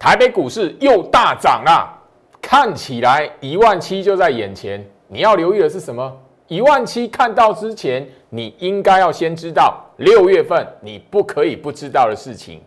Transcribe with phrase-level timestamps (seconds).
[0.00, 1.94] 台北股市又大涨啦，
[2.40, 4.82] 看起来一万七就在眼前。
[5.08, 6.10] 你要留意的是什么？
[6.48, 12.62] 一万七看到之前，你应该要先知道六月份你不可以不知道的事情。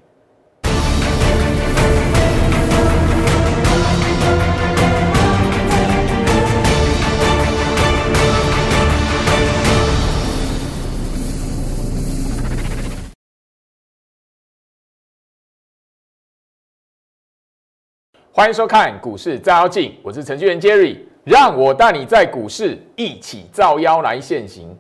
[18.36, 24.76] 欢迎收看股市照妖镜，我是程序员 Jerry，让我带你在股市一起照妖来现行。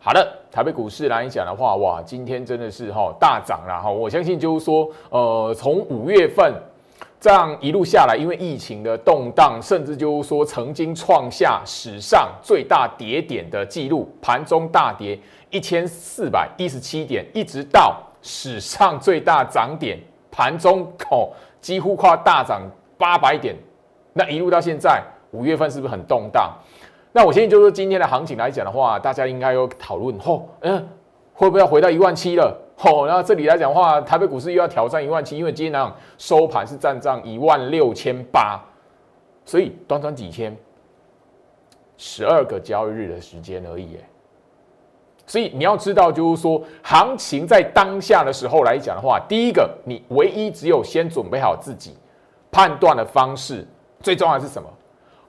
[0.00, 3.88] 好的，台北股市来讲的话，哇，今天真的是哈大涨了哈。
[3.88, 6.52] 我相信就是说，呃，从五月份
[7.20, 15.16] 这样一路下来，因为疫情的动荡，甚至就是说曾经创下史上最大跌点的记录，盘中大跌
[15.50, 19.96] 一千四百一十七点，一直到史上最大涨点，
[20.28, 21.30] 盘中哦
[21.60, 22.68] 几乎快大涨。
[22.98, 23.54] 八百点，
[24.12, 26.52] 那一路到现在，五月份是不是很动荡？
[27.12, 30.88] 那我相信就是，今天的行情来讲的话，大家应该有讨论，吼，嗯，
[31.32, 32.54] 会不会要回到一万七了？
[32.76, 38.60] 吼，那这里来讲的话，台北股市又要挑战一万七，因为今天呢收盘是站上一万六千八，
[39.46, 40.54] 所以短短几天，
[41.96, 43.96] 十二个交易日的时间而已，
[45.26, 51.96] 所以你要知道，就是说，行情在当下的时候来讲的话，第一个，你唯一只有先准备好自己。
[52.56, 53.68] 判断的方式
[54.00, 54.66] 最重要的是什么？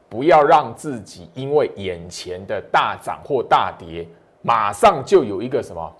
[0.07, 4.07] 不要让自己因为眼前的大涨或大跌，
[4.41, 5.93] 马上就有一个什么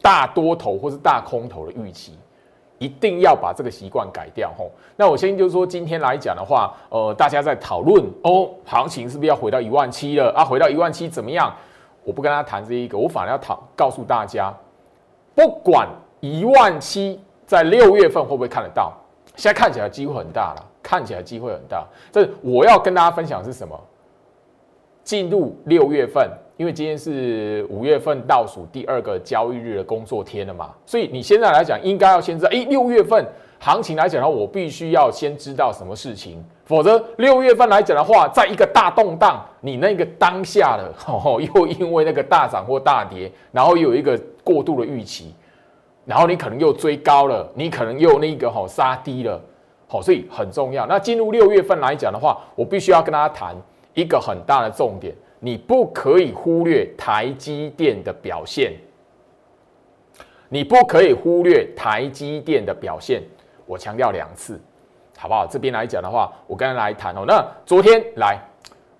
[0.00, 2.18] 大多头或是大空头的预期，
[2.78, 4.50] 一定要把这个习惯改掉。
[4.56, 10.42] 吼，那我先就是说，今天来讲的话，呃，大家在讨论哦，行情是不是要回到一万七了啊？
[10.42, 11.54] 回到一万七怎么样？
[12.04, 14.50] 我不跟大家谈这一个，我反而要讨告诉大家，
[15.34, 15.86] 不管
[16.20, 18.94] 一万七在六月份会不会看得到。
[19.36, 21.86] 现在看起来机会很大了，看起来机会很大。
[22.10, 23.78] 这我要跟大家分享是什么？
[25.02, 33.26] 进入六月份，因为今天是五月份倒数第二个交易日的工作天了嘛，所以你现在来讲，应该要先知道，哎，六月份
[33.58, 40.94] 行情来讲的话，我必须要先知道什么事情，否则六月份来讲的话，在一个大动荡，你那个当下的
[41.40, 45.34] 又因为那个大涨或大跌，然后有一个过度的预期。
[46.04, 49.40] 然后你可能又追高了，你可能又那个吼杀低了，
[49.86, 50.86] 好，所以很重要。
[50.86, 53.56] 那进入六月份来讲的话，我必须要跟大家谈
[53.94, 58.72] 一个很大的重点，你不可以忽略台积电的表现，
[60.48, 63.22] 你不可以忽略台积电的表现。
[63.64, 64.60] 我强调两次，
[65.16, 65.46] 好不好？
[65.46, 67.24] 这边来讲的话，我跟大家来谈哦。
[67.26, 68.38] 那昨天来。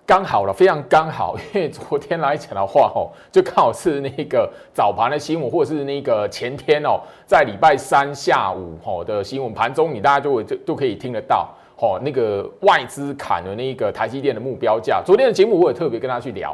[0.05, 15.01] 刚好了，非常刚好，因为昨天来讲的话，哦，就刚好是那个早盘的新闻，或者是那个前天哦，在礼拜三下午哦的新闻盘中，你大家就会就都可以听得到，哦，那个外资砍了那个台积电的目标价。
[15.05, 16.51] 昨天的节目我也特别跟他去聊，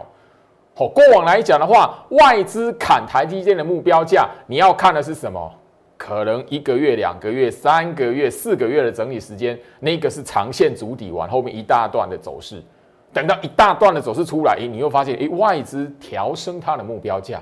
[0.75, 5.51] 哦，过往来讲的话，外资砍台积电的目标价，你要看的是什么？
[5.97, 12.63] 可能一个月、两个月、三个月、四个月的整理时间，那个是长线主底完后面一大段的走势。
[13.11, 17.41] 等到一大段的走势出来，诶，你又发现，诶，外资调升它的目标价。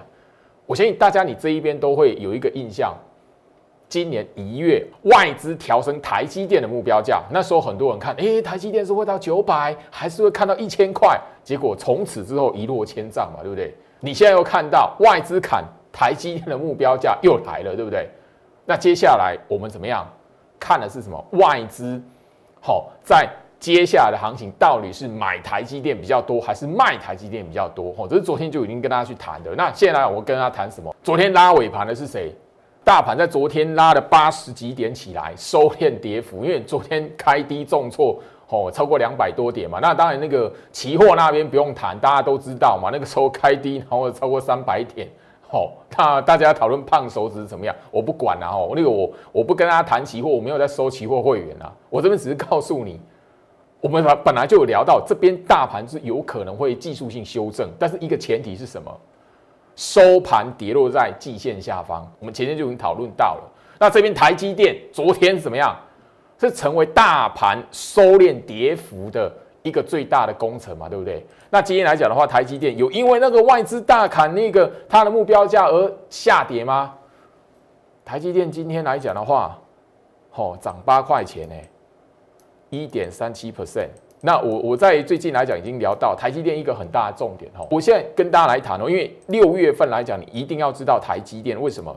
[0.66, 2.94] 我相信大家，你这一边都会有一个印象。
[3.90, 11.18] 今年一月，外资调升台积电的目标价，那时候很多人看，诶，台积电是会到九百，还是会看到一千块？
[11.42, 13.74] 结果从此之后一落千丈嘛，对不对？
[14.02, 18.10] 你现在又看到外资砍台积电的目标价又来了，对不对？
[18.66, 20.06] 那接下来我们怎么样
[20.60, 21.26] 看的是什么？
[21.32, 22.02] 外资
[22.60, 23.30] 好在。
[23.60, 27.94] 接下来的行情到底是买台积电比较多，还是卖台积电比较多？
[27.98, 29.56] 哦，这是昨天就已经跟大家去谈的。
[29.56, 30.96] 那现在我跟大家谈什么？
[31.04, 32.34] 昨天拉尾盘的是谁？
[32.84, 39.80] 大盘在昨天拉了八十几点起来，收敛跌幅，因为昨天开低重挫，哦，超过两百多点嘛。
[39.82, 42.90] 那当然那个期货那边不用谈，大家都知道嘛。
[42.94, 45.08] 那个时候开低，然后超过三百点，
[45.52, 47.76] 哦，那大家讨论胖手指怎么样？
[47.90, 51.74] 我不管了，哦，那个我我不跟大家谈期货，我没有在收期货会员啊。
[51.90, 53.02] 我这边只是告诉你。
[53.80, 58.92] 我们本本来就有聊到，这边大盘是有可能会技术性修正，但是一个前提是什么？
[59.76, 62.12] 收盘跌落在季线下方。
[62.20, 63.44] 我们前天就已经讨论到了。
[63.80, 65.78] 那这边台积电昨天怎么样？
[66.40, 69.32] 是成为大盘收敛跌幅的
[69.62, 70.90] 一个最大的工程嘛？
[70.90, 71.26] 对不对？
[71.50, 76.94] 那今天来讲的话，台积电有因为那个外资大砍那个它的目标价而下跌吗？
[78.04, 79.60] 台积电今天来讲的话，
[80.34, 81.56] 哦，涨八块钱呢。
[82.70, 83.90] 一点三七 percent，
[84.22, 91.96] 那我我在最近来讲已经聊到台积电一个很大的重点哈，我现在跟大家来谈哦，因为六月份来讲，你一定要知道台积电为什么？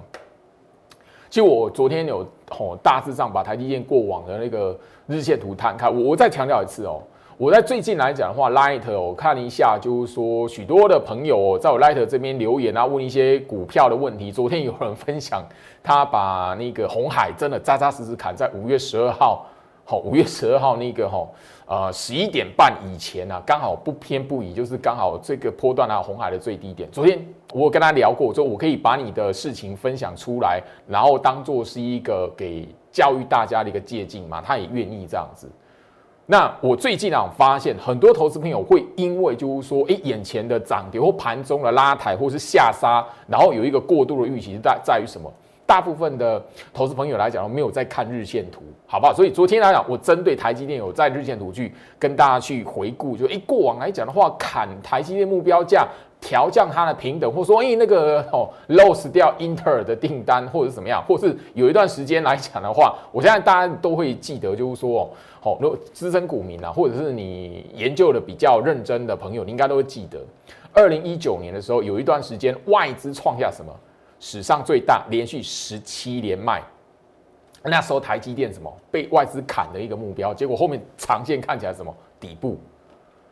[1.29, 2.27] 其实我昨天有
[2.59, 4.77] 哦大致上把台积电过往的那个
[5.07, 7.01] 日线图摊开，我我再强调一次哦。
[7.39, 14.31] 我在最近来讲的话，Light 我看了一下，就是说许多的朋友在我 Light 这边留言啊，问一些股票的问题。
[14.31, 15.43] 昨天有人分享，
[15.83, 19.47] 他把那个红海真的扎扎实实砍在五月十二号，
[19.91, 21.27] 好，五月十二号那个哈，
[21.67, 26.89] 呃，十一点半以前啊，刚好不偏不倚，就是刚好这个波段啊，红海的最低点。
[26.93, 27.19] 昨天
[27.53, 35.51] 我跟他聊过，说我可以把你的事情分享出来，然后当做是一个给教育大家的一个借鉴嘛，他也愿意这样子。
[36.25, 45.29] 那我最近啊发现很多投资朋友会因为就是说，哎，眼前的涨跌或盘中的拉抬或是下杀，然后有一个过度的预期，在在于什么？
[45.71, 46.45] 大部分的
[46.75, 49.15] 投资朋友来讲，没有在看日线图，好不好？
[49.15, 55.87] 所以昨天来讲，我针对台积电有在日线图去跟大家去回顾，就哎，过往来讲的话，砍台积电目标价。
[56.23, 65.11] 调降它的平等，或者说，哎，那个哦，lose 掉英特尔的订单，或者是怎么样，或是有一段时间来讲的话，我相信大家都会记得，就是说，
[65.43, 70.19] 哦，如果资深股民啊，或者是你研究的比较认真的朋友，你应该都会记得，
[70.75, 73.73] 二零一九年的时候，有一段时间外资创下什么
[74.21, 76.63] 史上最大，连续十七连卖，
[77.65, 82.59] 那时候台积电什么被外资砍的一个目标，结果后面长线看起来什么底部。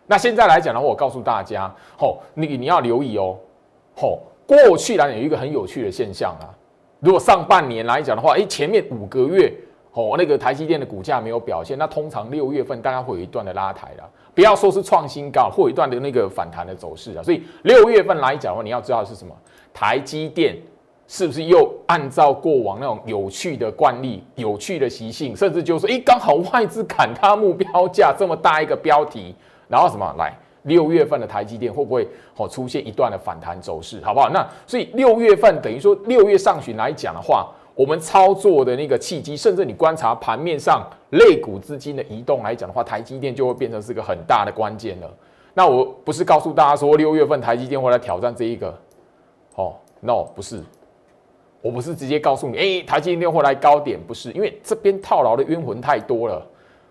[0.06, 3.38] 那现在来讲的话，我告诉大家，吼，你你要留意哦，
[3.94, 6.49] 吼，过去来有一个很有趣的现象啊。
[7.00, 9.52] 如果上半年来讲的话，哎，前面五个月，
[9.93, 17.23] 吼，那个台积电的股价没有表现，那通常六月份大家会有一段的拉抬了，不要说是创新高，或一段的那个反弹的走势啊。
[17.23, 19.37] 所以六月份来讲的话，你要知道是什么，
[19.75, 20.56] 台积电
[21.09, 29.35] 是不是又按照过往那种有趣的惯例、有趣的习性，甚至就是说，哎，刚好外资砍它目标价这么大一个标题。
[29.67, 30.33] 然后什么来？
[30.65, 32.07] 六月份的台积电会不会
[32.37, 34.29] 哦出现一段的反弹走势，好不好？
[34.29, 45.11] 那所以六月份等于说六月上旬来讲的话，我们操作的那个契机，甚至你观察盘面上类股资金的移动来讲的话，台积电就会变成是个很大的关键了。
[45.55, 48.77] 那我不是告诉大家说六月份台积电会来挑战这一个，
[49.55, 50.63] 哦，no，不是，
[51.61, 56.47] 我不是直接告诉你，哎，台积电会来高点，不是，因为这边套牢的冤魂太多了。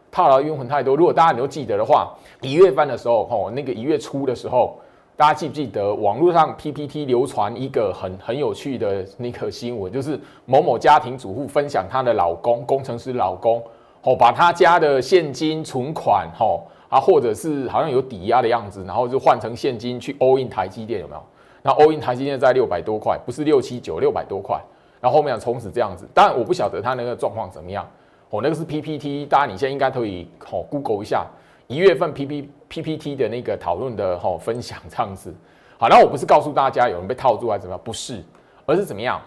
[0.09, 0.95] 套牢冤魂太多。
[0.95, 4.79] 如果大家你都记得的话，一月份的时候，吼，那个一月初的时候，
[5.17, 13.61] 大家记不记得网络上 PPT 流传一个很很有趣的那个新闻，就是某某家庭主妇分享她的老公，工程师老公，
[14.01, 21.21] 吼，把他家的现金存款，吼，啊，或者是好像有抵押的样子，然后就换成现金去 all in 台积电，有没有？
[21.67, 24.57] 那 all in 台积电在六百多块，不是六七九，六百多块，
[25.01, 26.07] 然后后面从此这样子。
[26.13, 27.85] 当然我不晓得他那个状况怎么样。
[28.29, 31.27] 哦，那个是 PPT，大家你现在应该可以哦 Google 一下
[31.67, 35.35] 一月份 PP PPT 的那个讨论的哦分享这样子。
[35.77, 38.23] 好，然后我不是告诉大家有人被套住还是怎么样，不是，
[38.65, 39.21] 而是怎么样？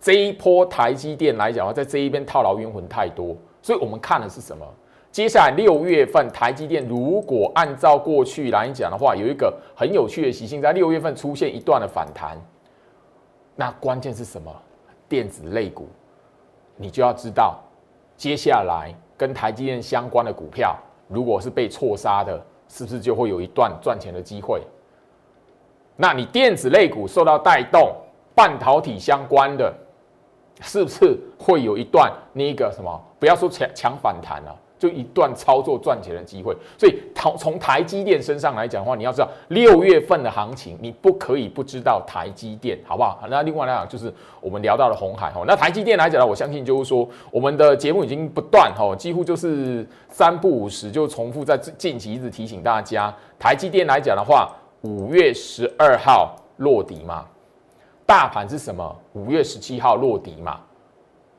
[0.00, 4.66] 这一波台积电来讲的话，在这一边套牢冤魂太多，所以我们看的是什么？
[5.14, 12.36] 接下来六月份台积电如果按照过去来讲的话，有一个很有趣的习性，在六月份出现一段的反弹，
[13.54, 14.52] 那关键是什么？
[15.08, 15.86] 电子类股。
[16.74, 17.62] 你就要知道，
[18.16, 20.76] 接下来跟台积电相关的股票，
[21.06, 24.62] 如果是被错杀的，是不是就会有一段赚钱的机会？
[25.94, 27.94] 那你电子类股受到带动，
[28.34, 29.72] 半导体相关的，
[30.60, 33.00] 是不是会有一段那个什么？
[33.20, 34.60] 不要说强强反弹了。
[34.84, 36.94] 就一段操作赚钱的机会，所以
[37.38, 43.18] 从台积电身上来讲的话，你要知道六月份的行情，你不可以不知道台积电，好不好？
[43.30, 44.12] 那另外来讲，就是
[44.42, 57.24] 我们聊到了红海哈，那台积电来讲呢，我相信就是说，我们的节目已经不断哈，几乎就是三不五时就重复在近期一直提醒大家，台积电来讲的话，五月十二号落底嘛，
[58.04, 58.94] 大盘是什么？
[59.14, 60.60] 五月十七号落底嘛。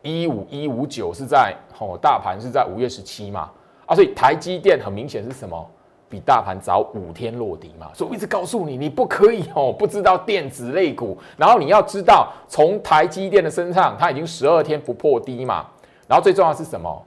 [0.06, 3.50] 一五一五九是在哦，大盘是在五月十七嘛
[3.88, 5.68] 啊，所以台积电很明显是什么？
[6.08, 7.90] 比大盘早五天落底嘛。
[7.96, 15.66] 所以我一直告诉你，你不可以哦，不知道电子类股，然后你要知道，从台积电的身上，它已经十二天不破低嘛。
[16.08, 17.04] 然后最重要是什么？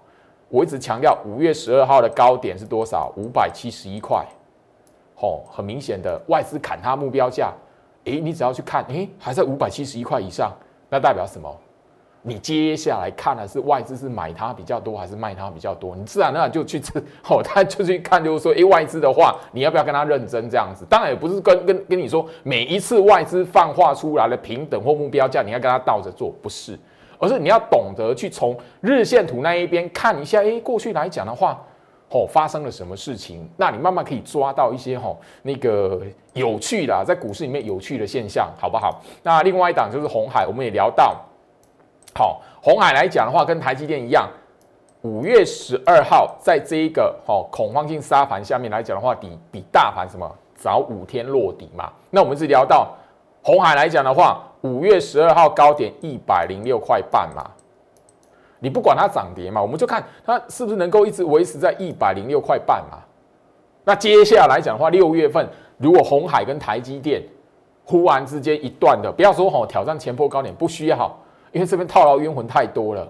[0.49, 3.13] 我一直强调，五月十二号的高点是多少？
[3.17, 4.27] 五百七十一块。
[5.21, 7.53] 哦，很明显的外资砍它目标价，
[8.07, 10.53] 诶，你只要去看，诶，还在五百七十一块以上，
[10.91, 11.49] 那代表什么？
[12.29, 15.97] 你接下来看的是外资是买它比较多还是卖它比较多？
[15.97, 20.85] 你自然而然就去吃哦，他就去看，就是说，哎，外资的话，你要不要跟他认真这样子？
[20.91, 26.79] 当然也不是跟跟跟你说，每一次外资放话出来的平等或目标价，你要跟他倒着做，不是，
[27.19, 31.59] 而是你要懂得去从日线图那一边看一下，哎，过去来讲的话，
[32.11, 33.49] 哦，发生了什么事情？
[33.57, 36.03] 那你慢慢可以抓到一些哦，那个
[36.35, 39.01] 有趣的，在股市里面有趣的现象，好不好？
[39.23, 41.17] 那另外一档就是红海，我们也聊到。
[42.15, 44.29] 好，红海来讲的话，跟台积电一样，
[45.03, 51.93] 五月十二号在这一个好恐慌性杀盘下面来讲的话，比比大盘什么早五天落底嘛。
[52.11, 52.93] 那我们是聊到
[53.43, 57.49] 红海来讲的话，五月十二号高点一百零六块半嘛。
[58.59, 62.99] 你不管它涨跌嘛，我们就看它是不是能够一直维持在一百零六块半嘛。
[63.85, 67.23] 那接下来讲的话，六月份如果红海跟台积电
[67.85, 71.17] 忽然之间一段的，不要说吼挑战前波高点，不需要，
[71.53, 73.07] 因为这边套牢冤魂太多了。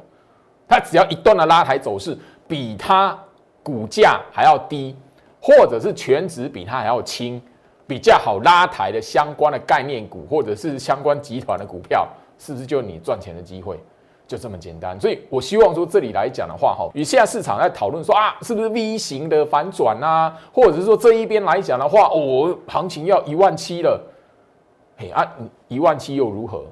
[0.68, 2.16] 它只要一段的拉抬走势，
[2.46, 3.18] 比它
[3.62, 4.94] 股价还要低，
[5.40, 7.40] 或者是全值比它还要轻，
[7.86, 12.06] 比较好拉抬的相关的概念股，或者是相关集团的股票，
[12.38, 13.80] 是不是就你赚钱的机会？
[14.26, 23.98] 就这么简单，所以我希望说这里来讲的话，哈，与现在市场在讨论说啊，是不是 V 型的反转啊，或者是说这一边来讲的话，哦，行情要一万七了，
[24.98, 25.26] 嘿啊，
[25.68, 26.62] 一万七又如何？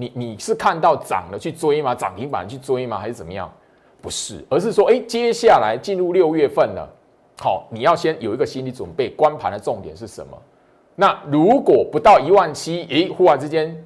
[0.00, 1.94] 你你是看到涨了去追吗？
[1.94, 2.98] 涨停板去追吗？
[2.98, 3.52] 还是怎么样？
[4.00, 6.88] 不是，而是说，哎，接下来进入六月份了，
[7.38, 10.36] 好，你要先有一个心理准备，关盘的重点是什么？
[10.96, 13.76] 那如果不到一万七，诶，忽然之间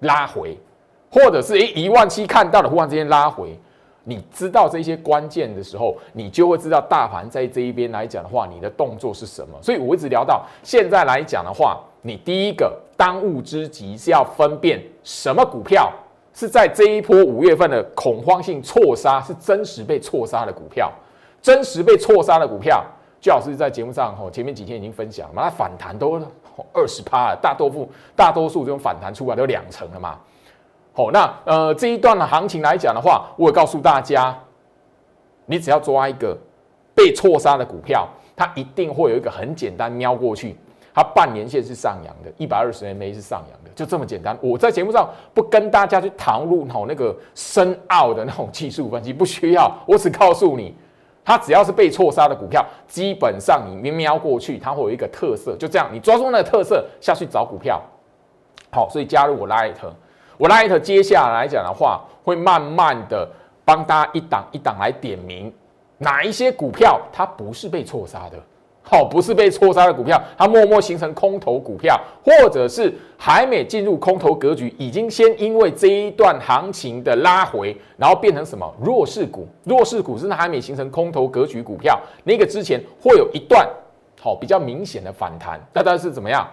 [0.00, 0.56] 拉回。
[1.10, 3.58] 或者是诶一万七看到了，忽然之间拉回，
[4.04, 9.58] 你知道这些关键的时候，你就会知道大盘在这一边来讲的话，你的动作是什么。
[9.62, 15.92] 所以我一直聊到现在来讲的话，你第一个当务之急是要分辨什么股票
[16.32, 20.92] 是在这一波五月份的恐慌性错杀，是真实被错杀的股票，
[21.42, 22.84] 真实被错杀的股票，
[23.20, 26.20] 最好是在节目上吼前面几天已经分享嘛，它反弹都
[26.72, 30.18] 二十趴了，大多数大多数这种反弹出来都两成了嘛。
[30.94, 34.36] 哦，那呃这一段的行情来讲的话，我也告诉大家，
[35.46, 36.36] 你只要抓一个
[36.94, 40.56] 被错杀的股票，它一定会有一个很简单瞄过去，
[40.98, 44.36] 它半年线是上扬的，一百二十 MA 是上扬的，就这么简单。
[44.40, 50.74] 我在节目上不跟大家去讨论吼那个深奥的那种技术分析，不需要，我只告诉你，
[51.24, 57.80] 它只要是被错杀的股票，基本上你瞄过去，它会有一个特色，就这样，你抓住那个特色下去找股票。
[58.72, 59.76] 好，所以加入我 Light。
[60.36, 63.24] 我 Light 接下来讲的话，会慢慢的
[63.64, 65.54] 帮大家一档一档来点名，
[65.98, 68.36] 哪一些股票它不是被错杀的，
[68.90, 83.68] 好，不是被错杀的股票，它默默形成空头股票，或者是还没进入空头格局，已经先因为这一段行情的拉回，然后变成什么弱势股，弱势股是还没形成空头格局股票，那个之前会有一段
[84.18, 86.48] 好比较明显的反弹，那但是怎么样？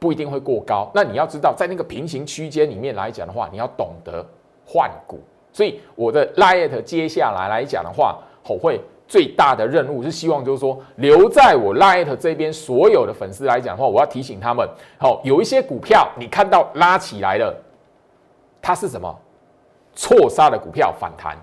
[0.00, 4.24] 不一定会过高，那你要知道，在那个平行区间里面来讲的话，你要懂得
[4.64, 5.18] 换股。
[5.52, 8.18] 所以我的 Light 接下来来讲的话，
[8.48, 17.56] 我会最大的任务是希望就是说，留在我 Light 这边所有的粉丝来讲的话，我要提醒他们，好，有一些股票你看到拉起来了，
[18.60, 19.18] 它是什么
[19.94, 21.36] 错杀的股票反弹，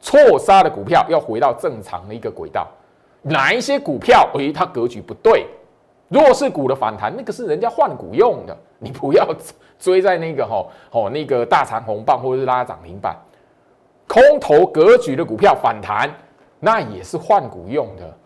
[0.00, 2.66] 错杀的股票要回到正常的一个轨道，
[3.20, 5.46] 哪一些股票，诶，它格局不对。
[6.08, 9.26] 弱势股的反弹，那个是人家换股用的，你不要
[9.78, 13.16] 追在那个吼 吼那个大长红棒或者是拉涨停板，
[14.06, 16.08] 空头格局的股票反弹，
[16.64, 18.16] 那也是换股用的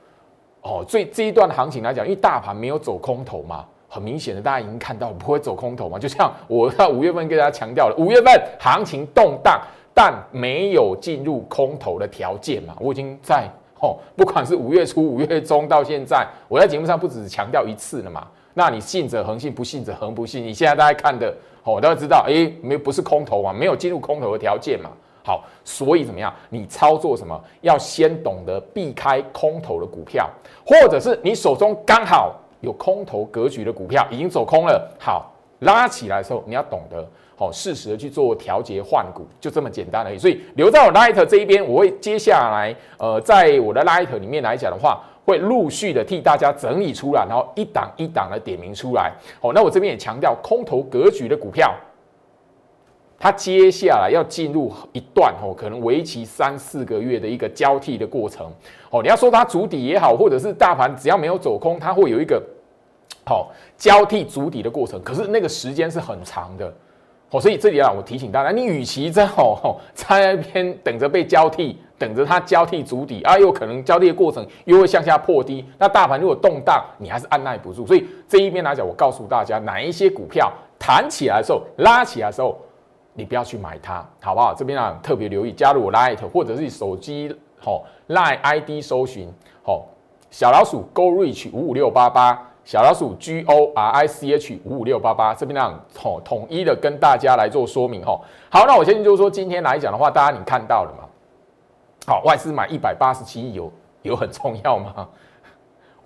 [0.63, 0.85] 哦。
[0.87, 5.99] 最这一段行情来讲，因为大盘没有走空头嘛，很明显的大家已经看到不会走空头嘛。
[5.99, 9.61] 就像我在五月份跟大家强调了，五月份行情动荡，
[9.93, 13.49] 但没有进入空头的条件嘛，我已经在。
[13.81, 18.27] 哦，不管是五月初、五月中到现在，我在节目上不止强调一次了嘛。
[18.53, 20.43] 那你信者恒信，不信者恒不信。
[20.43, 24.91] 你现在大家看的，哦，大家知道，哎，没不是空头嘛，没有进入空头的条件嘛。
[25.25, 26.33] 好，所以怎么样？
[26.49, 27.39] 你操作什么？
[27.61, 30.29] 要先懂得避开空头的股票，
[30.67, 37.07] 或者是你手中刚好有空头格局的股票已经走空了，好拉起来的时候，你要懂得。
[37.37, 40.19] 好，适时的去做调节换股，就这么简单而已。
[40.19, 49.13] 所以留在我 Light 这一边，我会接下来，呃，在我的 Light 里面来讲的话，会陆续的替大家整理出来，然后一档一档的点名出来。
[49.41, 51.73] 好，那我这边也强调，空头格局的股票，
[53.19, 58.47] 它接下来要进入一段哦，可能为期三四个月的一个交替的过程。
[58.91, 62.41] 哦，你要说它主底也好，或者是大盘只要没有走空，它会有一个
[63.27, 65.03] 好交替主底的过程。
[65.03, 66.73] 可是那个时间是很长的。
[67.31, 77.85] 哦，所以这里啊，我提醒大家，你与其在哦在那边等着被交替，等着它交替足底啊，又可能交替的过程又会向下破低，那大盘如果动荡，你还是按耐不住。
[77.85, 82.59] 所以这一边来讲，我告诉大家，哪一些股票弹起来的时候、拉起来的时候，
[83.19, 84.55] 你不要去买它，好不好？
[84.55, 89.29] 这边啊特别留意，加入我 Light 或者是手机哦 Light ID 搜寻
[89.65, 89.83] 哦
[90.31, 92.45] 小老鼠 Go Reach 五五六八八。
[92.65, 98.21] 小老鼠 G O R I C H 五五六八八这边让统统一的跟大家来做说明哈。
[98.51, 101.09] 好，那我先就是说今天来讲的话，大家你看到了吗？
[102.07, 103.73] 好，外资买一百八十七亿有
[104.03, 105.09] 有很重要吗？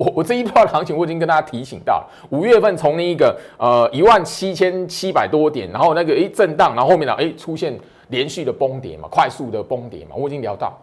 [0.03, 7.79] 我我这一波行情我已经跟大家提醒到了，五月份从那一个呃一万七千七百多点，然后那个诶震荡，然后后面呢诶出现
[8.09, 10.77] 连续的崩跌嘛，快速的崩跌嘛，我已经聊到。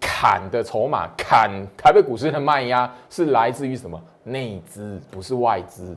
[0.00, 4.00] 砍的筹码，砍台北股市的卖压是来自于什么？
[4.24, 5.96] 内资不是外资。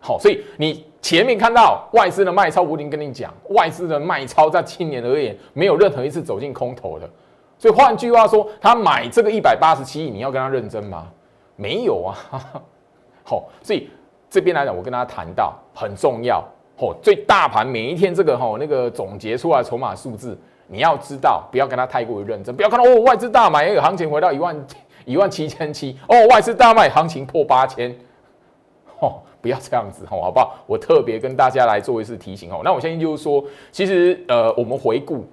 [0.00, 7.08] 好，所以你前面看到外资的卖超，我已经跟你讲，外资的卖超在今年而言，没有任何一次走进空头的。
[7.62, 11.06] 所以换句话说，他买这个一百八十七亿，你要跟他认真吗？
[11.54, 12.18] 没有啊。
[13.22, 13.88] 好，所以
[14.28, 16.44] 这边来讲，我跟大家谈到很重要。
[16.78, 20.36] 哦，最大盘每一天这个哈那个总结出来筹码数字。
[20.66, 24.66] 你要知道，不要跟他太过于认真，不要看到哦，外资大买，那个行情回到一万
[25.04, 27.94] 一万七千七，哦，外资大卖，行情破八千，
[28.98, 30.56] 哦，不要这样子，哦，好不好？
[30.66, 32.62] 我特别跟大家来做一次提醒哦。
[32.64, 35.24] 那我相信就是说，其实呃，我们回顾，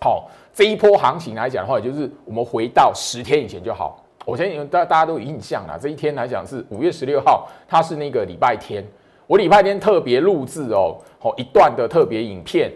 [0.00, 4.04] 好这一波行情来讲的话，也就是我们回到十天以前就好。
[4.24, 8.84] 我相信大大家都有印象了，这一天来讲是五月十六号，它是那个礼拜天，
[9.26, 12.70] 我礼拜天特别录制哦，好一段的特别影片。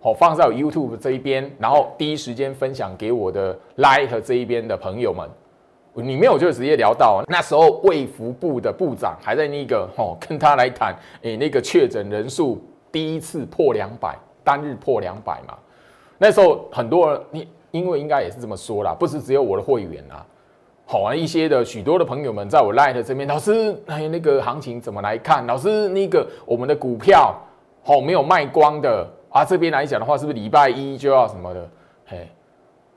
[0.00, 5.28] 好，放在 YouTube 这一边，然后第一时间分享给我的 Light 这一边的朋友们。
[5.94, 12.60] 里面我就直接聊到，那时候卫福部的部长还在那个哦，跟他来谈，诶，那个确诊人数
[12.90, 15.56] 第一次破两百，单日破两百嘛。
[16.22, 20.24] 那时候很多人，你因为应该也是这么说啦，不是只有我的会员啊，
[20.86, 25.44] 好啊，一些的许多的朋友们在我 Light 这边，老师，哎，那个行情怎么来看？
[25.48, 27.34] 老师，那个我们的股票，
[27.82, 29.04] 好，没有卖光的。
[29.30, 31.68] 啊，这边来讲的话，是不是礼拜一就要什么的？
[32.06, 32.28] 嘿，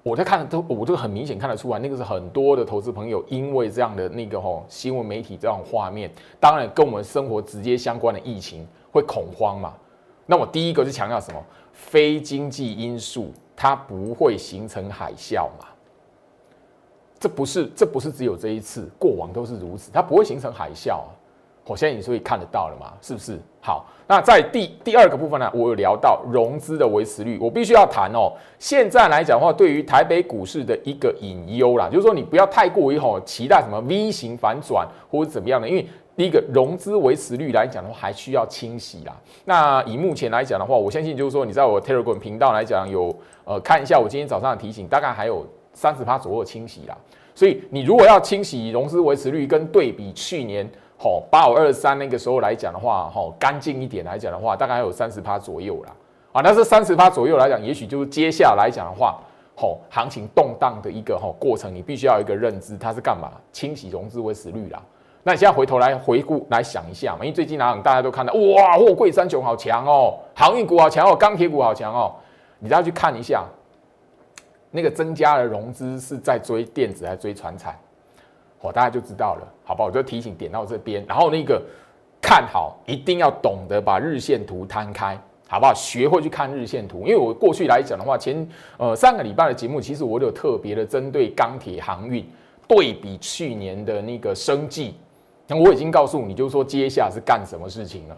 [0.03, 9.73] 我在看都，我就很明显看得出来，那个是很多的投资朋友因为这样的那个吼新闻媒体这样画面，当然跟我们生活直接相关的疫情会恐慌嘛。
[10.25, 11.43] 那我第一个是强调什么？
[11.73, 15.67] 非经济因素它不会形成海啸嘛？
[17.19, 21.09] 这不是，这不是只有这一次，过往都是如此，它不会形成海啸啊。
[21.67, 22.93] 我现在你是以看得到了嘛？
[23.01, 23.39] 是不是？
[23.59, 28.31] 好，那在第第二个部分呢，我有聊到融资的维持率，我必须要谈哦。
[28.59, 39.15] 现在来讲的话，对于台北股市的一个隐忧啦，就是说你不要太过于吼期待什么 V 型反转或者怎么样的，因为第一个融资维持率来讲的话，还需要清洗啦。
[39.45, 46.97] 那以目前来讲的话，我相信就是说你在我 Telegram 频道来讲有呃看一下我今天早上的提醒，大概还有三十趴左右清洗啦。
[47.33, 50.69] 所以你如果要清洗融资维持率，跟对比去年。
[50.97, 55.93] 吼，八五二三那个时候来讲的话，吼，干净一点来讲的话，大概还有三十趴左右啦。
[56.31, 59.19] 啊，那是三十趴左右来讲，也许就是接下来讲的话，
[59.57, 63.29] 吼，行情动荡的一个吼过程，你必须要有一个认知，它是干嘛？
[63.51, 64.81] 清洗融资维持率啦。
[65.27, 72.13] 那你现在回头来回顾来想一下嘛，因为最近哪大家都看到，哇，货柜三雄好强哦，航运股好强哦，钢铁股好强哦，
[72.59, 73.43] 你再去看一下，
[74.69, 77.75] 那个增加的融资是在追电子还是追船产？
[78.61, 79.87] 我大家就知道了，好不好？
[79.87, 81.59] 我就提醒点到这边，然后那个
[82.21, 85.73] 看好，一定要懂得把日线图摊开，好不好？
[85.73, 92.23] 学会去看日线图，因为我过去来讲的话，前呃上个礼拜的节目，其实我有特别的针对钢铁航运
[92.67, 94.95] 对比去年的那个生计，
[95.47, 98.15] 那我已经告诉你，就是说接下来是干什么事情了，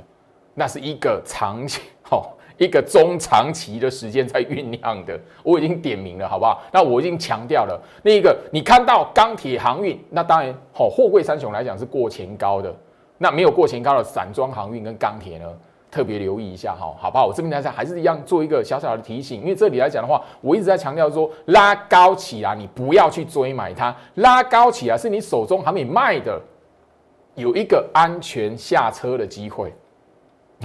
[0.53, 2.33] 那是一个长期好。
[2.57, 6.59] 一个中长期的时间在酝酿的，我已经点名了，好不好？
[6.71, 12.75] 那我已经强调了，那一个你看到钢铁航运，那当然好，货柜三雄来讲是过前高的，
[13.19, 15.45] 那没有过前高的散装航运跟钢铁呢，
[15.91, 17.27] 特别留意一下哈，好不好？
[17.27, 26.41] 我这边来讲还是一样做一个小小的提醒，因为这里来讲的话，我一直在强调说，拉高起来你不要去追买它，拉高起来是你手中还没卖的，
[27.37, 29.73] 有一个安全下车的机会。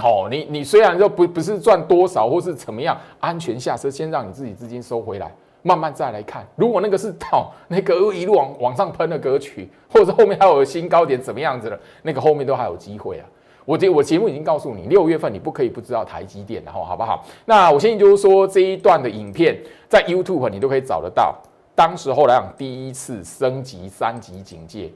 [0.01, 5.31] 哦，你你虽然说不不是赚多少或是怎么样，安全下车，先让你自己资金收回来，
[5.61, 6.43] 慢慢再来看。
[6.55, 13.25] 如果那个是到 那个一路往往上喷的歌曲，或者后面还有新高点怎么样子的，那个后面都还有机会啊。
[13.65, 17.23] 我节我节目已经告诉你，六月份你不可以不知道台积电，然后好不好？
[17.45, 19.55] 那我相信就是说这一段的影片
[19.87, 21.35] 在 YouTube 你都可以找得到。
[21.75, 24.91] 当时候来讲，第一次升级三级警戒，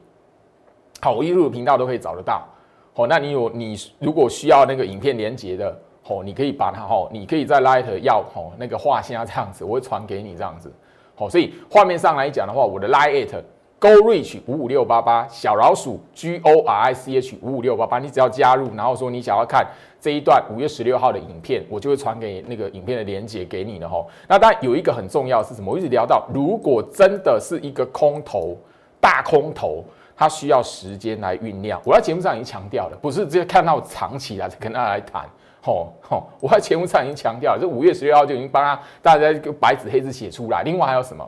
[1.00, 2.44] 好，我 YouTube 频道都可以找得到。
[2.92, 10.72] 好，那你有你如果需要那个影片连接的，好，你可以把它，哦，你可以在 Light 要，哦，那个画像这样子，我会传给你这样子，
[11.14, 13.28] 好，所以画面上来讲的话，我的 Light
[13.78, 19.64] Go Reach 五五六八八小老鼠 G O R I C H 五五六八八，你只要加入，然后说你想要看
[20.00, 24.04] 这一段五月十六号的影片，我就会传给那个影片的连接给你的哈。
[24.26, 25.72] 那当然有一个很重要是什么？
[25.72, 28.56] 我一直聊到，如果真的是一个空头
[29.00, 29.84] 大空头。
[30.18, 31.80] 它需要时间来酝酿。
[31.84, 35.24] 我在节目上已经强调了，不是直接看到长期来跟大家来谈。
[35.60, 40.62] 吼吼，我在节目上已经强调了，这五月十六号就已经帮他大家白纸黑字写出来。
[40.62, 41.24] 另外还有什么？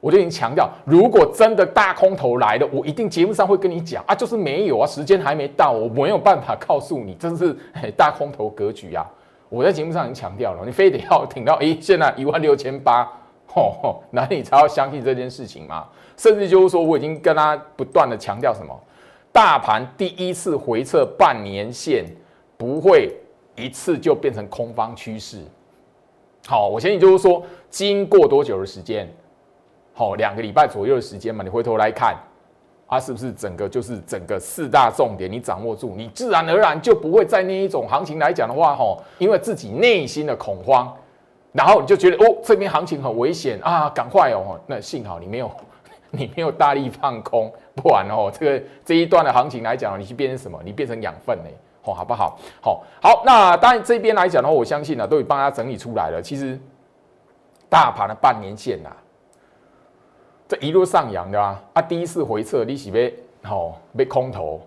[0.00, 7.56] 我就已经强调，如果真的大空头来了，我一定节目上会跟你讲啊，就是没有啊，时间还没到，我没有办法告诉你，这是
[7.96, 9.04] 大空头格局啊。
[9.48, 13.04] 我在节目上已经强调了，你非得要挺到诶，现在一万六千八，
[13.46, 15.86] 吼吼，那你才要相信这件事情吗？
[16.18, 18.78] 甚至就是说，我已经跟他不断的强调什么，
[19.32, 22.04] 大盘第一次回撤半年线
[22.58, 23.10] 不会
[23.54, 25.42] 一次就变成空方趋势。
[26.46, 29.08] 好，我相信就是说，经过多久的时间？
[29.94, 32.16] 好，两个礼拜左右的时间嘛，你回头来看，
[32.86, 40.92] 啊，是不是整个就是整个四大重点你掌握住，你自然而然就不会在那一种行情来讲的话，吼，因为自己内心的恐慌，
[41.52, 45.50] 然后你就觉得哦，这边行情很危险啊，赶快哦，那幸好你没有，
[46.10, 50.60] 你没有大力放空，不然哦，这个这一段的行情来讲，你去变成什么？
[50.64, 51.50] 你变成养分呢？
[51.84, 52.38] 哦，好不好？
[52.60, 56.20] 好，好，那当然这边来讲的话，我相信呢，都已帮他整理出来了。
[56.20, 56.58] 其实
[57.68, 58.90] 大盘的半年线呐。
[60.48, 64.62] 这一路上扬的啊，啊，第一次回撤，利息被好被空头，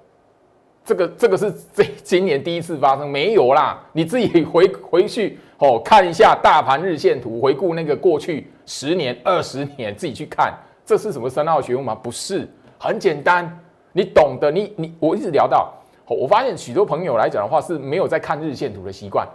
[0.86, 3.84] 这个这个是这今年第一次发生没有啦？
[3.92, 10.54] 你自己回回去哦，看一下大盘日线图，回顾那个过去十年、二十年，自己去看，
[10.92, 11.96] 这是什么三号学问吗？
[11.96, 12.46] 不是，
[12.78, 13.58] 很简单，
[13.94, 15.72] 你懂得，你你我一直聊到，
[16.06, 19.26] 我发现许多朋友来讲的话是没有在看日线图的习惯。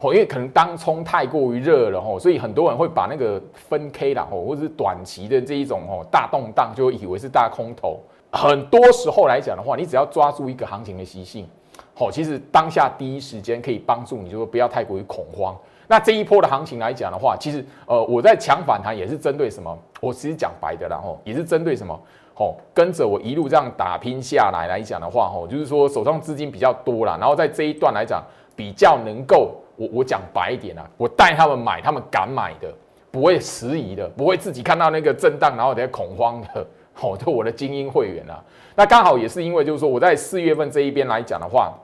[0.00, 7.98] 哦，因为可能当冲太过于热了吼，所以很多人会把那个分 K 啦吼，或者是短期的这一种吼大动荡，就以为是大空头。
[8.30, 11.48] 很多时候来讲的话，你只要抓住一个行情的习性，
[11.96, 15.56] 哦，其实当下第一时间可以帮助你，就说不要太过于恐慌。
[15.86, 19.78] 那这一波的行情来讲的话，其实呃我在强反弹也是针对什么？
[20.00, 21.98] 我其实讲白的，然后也是针对什么？
[22.34, 28.22] 吼，跟着我一路这样打拼下来来讲的话，吼，就是说手上资金比较多啦，然后在这一段来讲
[28.54, 29.54] 比较能够。
[29.78, 32.72] 我我讲白一点啊，我带他们买，他们敢买的，
[33.10, 38.42] 不会迟疑的，不会自己看到那个震荡然后在恐慌的，好，就我的精英会员啊。
[38.74, 41.74] 那刚好也是因为就是说我在四月份这一边来讲的话，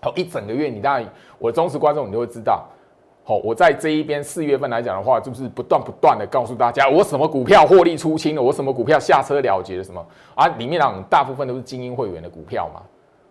[0.00, 1.04] 好一整个月，你当然
[1.40, 2.64] 我的忠实观众你都会知道，
[3.28, 10.02] 好，我在这一边四月份来讲的话，就是不断不断的告诉大家，我什么股票获利出清了，我什么股票下车了结了什么
[10.34, 12.80] 啊，里面呢大部分都是精英会员的股票嘛。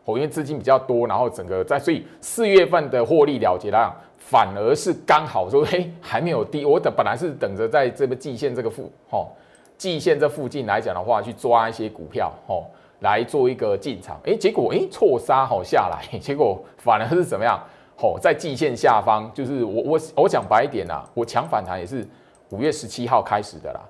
[0.05, 6.63] 哦因为资金比较多，然后整个在，所以四月份的获利了结量反而是刚好说，嘿，还没有低。
[6.63, 9.31] 我等本来是等着在这个季线这个附，吼，
[9.79, 12.67] 季线这附近来讲的话，去抓一些股票，吼，
[12.99, 14.19] 来做一个进场。
[14.25, 17.59] 哎，结果哎错杀好下来， 结果反而是怎么样？
[17.97, 22.07] 吼，在季线下方，就是我我我讲白一点啦，我强反弹也是
[22.51, 23.81] 五月十七号开始的啦，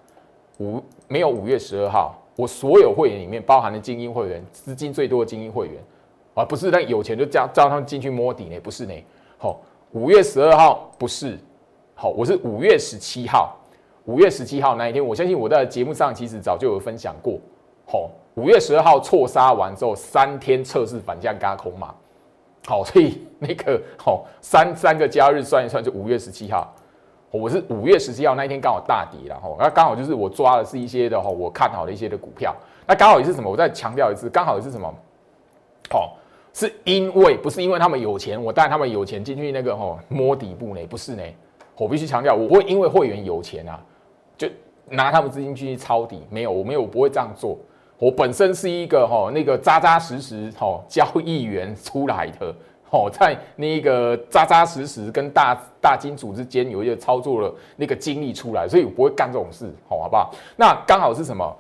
[0.60, 5.76] 五没有五月十二号，我所有会员里面包含的精英会员，资金最多的精英会员。
[6.34, 8.60] 而不是那有钱就叫叫他们进去摸底呢？
[8.60, 8.94] 不是呢。
[9.40, 9.60] 好，
[9.94, 11.36] 五月十二号不是。
[11.96, 13.58] 好，我是五月十七号。
[14.06, 17.40] 五月十七号那一天，我相信我在节目上其实早就有分享过。
[17.88, 21.96] 好，五月十二号错杀完之后，三天测试反向加空嘛。
[22.68, 26.70] 好，所以那个好三三个交易日算一算，就五月十七号。
[27.32, 32.54] 我是五月十七号那一天刚好大跌了哈，那刚好就是我抓的是一些的哈，我看好的一些的股票。
[32.86, 33.50] 那刚好也是什么？
[33.50, 34.94] 我再强调一次，刚好也是什么？
[35.90, 36.18] 好。
[36.54, 40.86] 是因为不是因为他们有钱，我带他们有钱进去那个吼摸底部呢？
[40.88, 41.24] 不是呢，
[41.78, 43.80] 我必须强调，我不会因为会员有钱啊，
[44.36, 44.50] 就
[44.90, 47.58] 拿他们资金去抄底，没有，我没有，我不会这样做。
[48.00, 52.54] 我本身是一个吼那个扎扎实实吼交易员出来的，
[52.92, 60.32] 吼在那个扎扎实实跟大大金主之间有一些操作了那个经历出来，所以我不会干这种事，好好不好？
[60.56, 61.56] 那刚好是什么？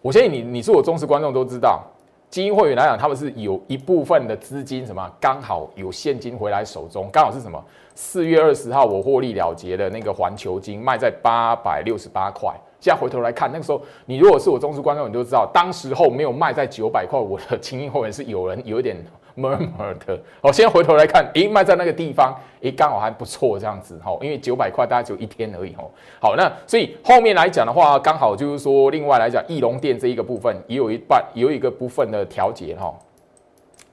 [0.00, 1.82] 我相信你，你是我忠实观众都知道。
[2.30, 7.62] 基金会员来讲，他们是有一部分的资金，什么刚好有现金回来手中，刚好是什么？
[7.94, 12.50] 四月二十号我获利了结的那个环球金卖在八百六十八块。
[12.82, 18.96] 现在回头来看，那个时候你如果是我忠实观众，你就知道，当时候没有卖在九百块，我的精英会员是有人有一点。
[19.34, 25.84] murmur 的，好，先回头来看，诶，卖在那个地方，诶，刚好还不错这样子，哈，因为九百块大概只有一天而已，哈，
[26.20, 32.94] 好，那所以后面来讲的话，刚好就是说，另外来讲，翼龙店这一个部分也有一半，有一个部分的调节，哈，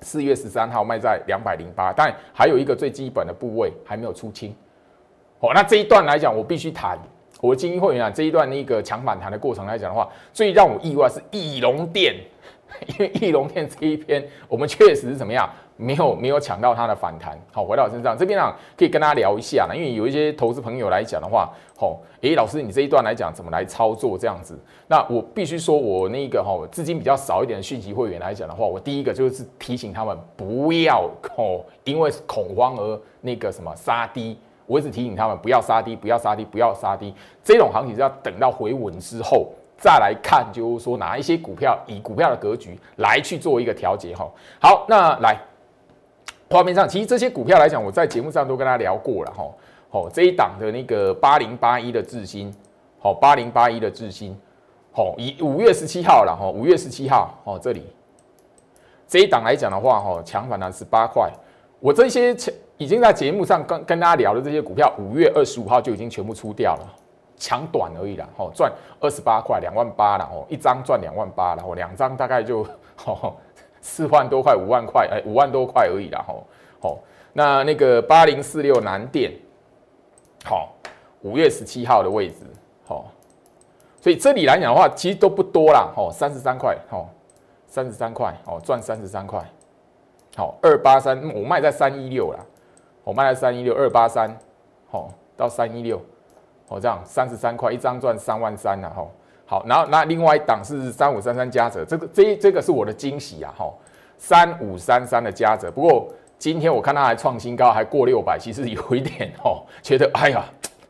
[0.02, 4.54] 四月十三号卖在两百零八，但还有一个最基本的部位还没有出清，
[5.40, 7.00] 好，那这一段来讲，我必须谈，
[7.42, 12.16] 我精英会员啊，这一段那个强反弹的过程来讲的话，最让我意外是翼龙店。
[12.86, 17.36] 因为翼龙店这一篇，我们确实是怎么样没有没有抢到它的反弹。
[17.52, 24.58] 好，回到我身上这边啊，可以跟大家聊一下啦，因为有一些投资朋友来讲的话，好，诶，老师你这一段来讲怎么来操作这样子？
[24.88, 34.38] 那我必须说我那个哈资金比较少一点的讯息会员来讲的话，我第一个就是提醒他们不要哦，因为恐慌而那个什么杀低。
[34.70, 37.12] 我一直提醒他们不要杀低，不要杀低，不要杀低。
[37.44, 44.30] 这种行情是要等到回稳之后再来看，就是说哪一些股票以股票的格局来去做一个调节哈。
[44.62, 45.36] 好，那来
[46.52, 49.44] 画面上，其实这些股票来讲，我在节目上都跟大家聊过了哈。
[49.90, 52.54] 好，这一档的那个八零八一的智新，
[53.00, 54.40] 好，八零八一的智新，
[54.92, 57.88] 好，以五月十七号了哈，五月十七号，哦，这里
[59.08, 61.28] 这一档来讲的话，哈，强反弹十八块，
[61.80, 62.54] 我这些强。
[62.80, 66.88] 已经在节目上跟跟大家聊的这些股票，五月二十五号就已经全部出掉了，
[67.36, 72.66] 抢短而已啦，吼赚二十八块两万八了，哦一张赚两万八了，哦两张大概就
[72.96, 73.36] 吼
[73.82, 76.48] 四万多块五万块，哎五万多块而已啦，吼
[76.80, 77.00] 吼
[77.34, 79.34] 那那个八零四六南电，
[80.46, 80.74] 好
[81.24, 82.46] 五月十七号的位置，
[82.88, 83.12] 好，
[84.00, 87.10] 所以这里来讲的话，其实都不多啦，吼三十三块，吼
[87.68, 89.44] 三十三块，哦赚三十三块，
[90.38, 92.40] 好二八三我卖在三一六啦。
[93.10, 94.30] 我卖了三一六二八三，
[94.88, 96.00] 好到三一六，
[96.68, 99.08] 哦这样三十三块一张赚三万三了哈。
[99.48, 103.74] 好，然后那另外一档是三五三三加折，这个这这个是我的惊喜啊哈。
[104.20, 110.46] 三五三三的加折，不过今天我看它还创新高，还过六百，其实有一点哦，觉得哎呀，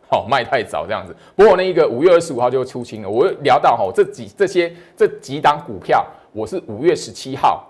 [0.10, 1.16] 好卖太早这样子。
[1.38, 3.10] 不过那一个五月二十五号就出清了。
[3.10, 7.66] 我聊到哈这几这些这几档股票，我是五月十七号，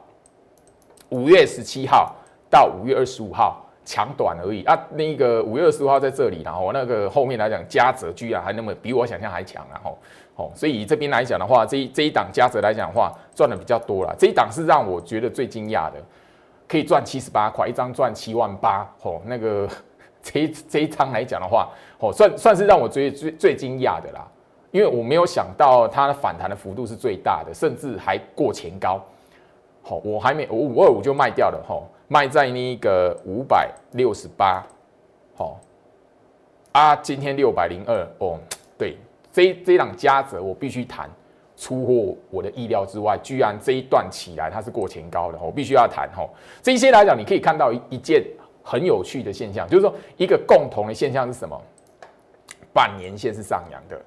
[1.10, 2.16] 五月十七号
[2.50, 3.64] 到五月二十五号。
[3.90, 4.80] 抢短而已啊！
[4.92, 9.98] 那个五月二十五号在这里，然后那个后面来讲加折居然还那么比我想象还强，然后
[10.36, 14.16] 哦，所以这边来讲的话，这一这一档加折来讲的话，赚的比较多了。
[14.16, 15.96] 这一档是让我觉得最惊讶的，
[16.68, 19.20] 可以赚七十八块一张，赚七万八哦。
[19.26, 19.68] 那个
[20.22, 24.28] 这一这一张来讲的话，哦，算算是让我最最最惊讶的啦，
[24.70, 29.04] 因为我没有想到它的反弹的幅度是最大的，甚至还过前高。
[29.82, 31.82] 好，我还没我五二五就卖掉了哈。
[32.12, 34.66] 卖在那个五百六十八，
[35.36, 35.60] 好
[36.72, 38.40] 啊，今天六百零二哦，
[38.80, 38.98] 对，
[39.32, 41.08] 这这档加折我必须谈，
[41.56, 46.28] 出乎我的意料之外，居然这一段起来它是过前高的，我必须要谈哈。
[46.64, 48.26] 这些来讲，你可以看到一一件
[48.64, 51.62] 很有趣的现象，就是说一个共同的现象是什么？
[52.74, 54.02] 半年线是上扬的，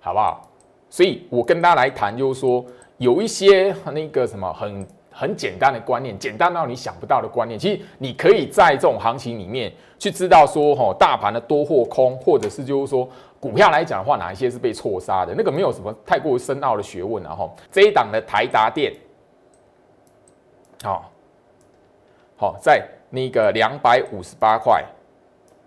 [0.00, 0.48] 好不好？
[0.88, 2.64] 所以我跟大家来谈，就是说
[2.96, 4.86] 有一些那个什么很。
[5.18, 7.58] 很简单的观念，简单到你想不到的观念。
[7.58, 13.08] 其实你可以在这种行情里面去知道说，哈，大盘的多或空，或者是就是说
[13.40, 17.34] 股票来讲的话，哪一些是被错杀的，那个没有什么太过深奥的学问啊。
[17.34, 18.92] 哈，这一档的台达电，
[20.84, 21.10] 好，
[22.36, 24.84] 好，在那个两百五十八块，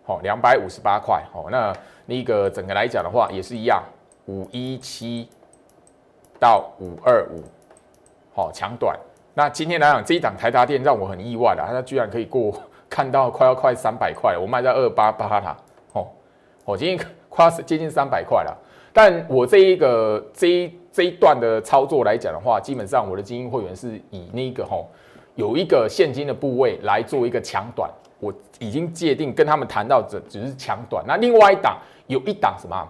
[0.06, 1.74] 好，两百五十八块，好，那
[2.06, 3.84] 那个整个来讲的话也是一样，
[4.28, 5.28] 五一七
[6.40, 7.42] 到五二五，
[8.36, 8.96] 好，抢短。
[9.40, 12.54] 那今天来讲，这一档台达电让我很意外的，它居然可以过
[12.90, 15.56] 看到快要快三百块，我卖在二八八它，
[15.94, 16.06] 哦，
[16.66, 18.58] 我今天快接近三百块了。
[18.92, 24.90] 但我这一个这一这一段的操作来讲的话，基本上我的精英会员是以那个吼
[25.36, 31.02] 有一个现金的部位来做一个抢短，我已经界定跟他们谈到这只是抢短。
[31.08, 32.86] 那另外一档有一档什么，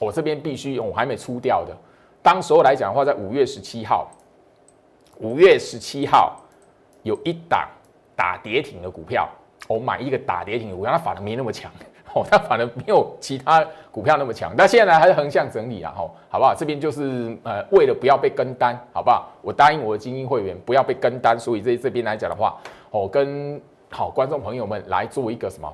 [0.00, 1.72] 我这边必须我还没出掉的，
[2.20, 4.10] 当时候来讲的话，在五月十七号。
[5.22, 6.36] 五月十七号
[7.04, 7.68] 有一档
[8.16, 9.28] 打跌停的股票，
[9.68, 11.70] 我买一个打跌停的股票，它反而没那么强
[12.12, 14.52] 哦，它反而没有其他股票那么强。
[14.56, 16.52] 但现在还是横向整理啊，吼，好不好？
[16.54, 19.30] 这边就是呃，为了不要被跟单，好不好？
[19.42, 22.58] 我答应我的精英会员不要被跟单，所以这这边来讲的话，
[22.90, 25.72] 我跟好观众朋友们来做一个什么？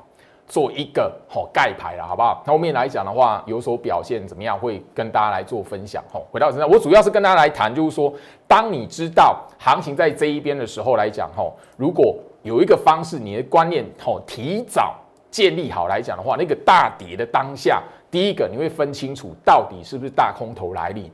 [0.49, 2.43] 做一个好盖牌了，好不好？
[2.47, 6.03] 后面来讲的话，有所表现怎么样，会跟大家来做分享。
[6.11, 8.13] 吼，回到身上，我主要是跟大家来谈，就是说，
[8.47, 14.95] 当你知道行情在这一边的时候来讲，吼，如果有一个方式，你的观念吼提早
[15.31, 21.11] 建立好来讲的话，那个大跌的当下，第一个你会分清楚到底是不是大空头来临。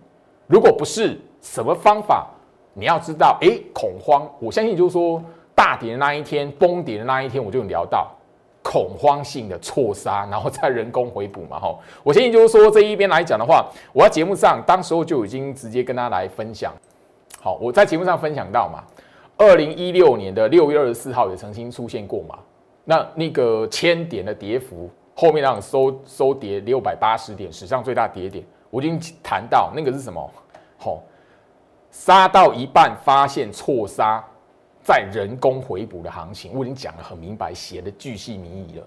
[0.46, 2.26] 如果不是，什么方法？
[2.72, 5.22] 你要知道，哎，恐慌，我相信就是说，
[5.54, 8.10] 大跌的那一天，崩跌的那一天，我就聊到。
[8.64, 11.78] 恐慌性的错杀，然后再人工回补嘛，哈。
[12.02, 16.72] 我相信就是说这一边来讲的话，我在节目上当时候就已经直接跟大家来分享。
[17.40, 18.82] 好，我在节目上分享到嘛，
[19.36, 22.38] 二零一六年的六月二十四号也曾经出现过嘛。
[22.84, 30.30] 那那个千点的跌幅，后面让收收跌六百八十点，史上最大跌点，我已经谈到那个是什么？
[30.78, 31.02] 好，
[31.90, 34.24] 杀到一半发现错杀。
[34.84, 38.86] 在人工回补的行情，我已经讲得很明白，写的巨细靡遗了。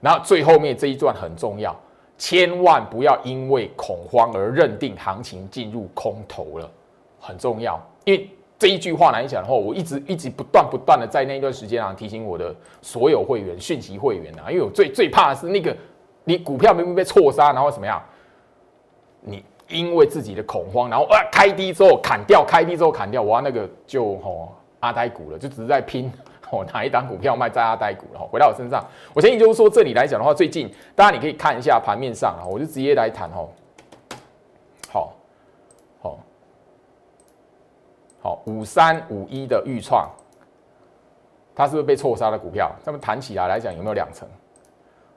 [0.00, 1.74] 然后最后面这一段很重要，
[2.18, 6.70] 千万不要因为恐慌而认定行情进入空头了，
[7.18, 7.80] 很重要。
[8.04, 15.74] 因为这一句话来讲的话，我一直一直不断不断的在那一段时间啊提醒我的所有会员、讯息会员啊，因为我最最怕的是那个
[16.24, 18.02] 你股票明明被错杀，然后怎么样？
[19.22, 26.12] 你因为自己的恐慌，然后啊开低之后砍掉，开低之后砍掉，哇，那个就吼阿呆股了，就只是在拼
[26.50, 28.20] 哦哪一档股票卖在阿呆股了。
[28.20, 33.48] 回到我身上，我建议就是说，这里来讲的话，最近大家你可以看一下盘面上啊，我就直接来谈哦。
[34.90, 35.12] 好，
[36.02, 36.18] 好，
[38.20, 40.10] 好，五三五一的预创，
[41.54, 42.72] 它是不是被错杀的股票？
[42.84, 44.28] 那么谈起来来讲，有没有两成？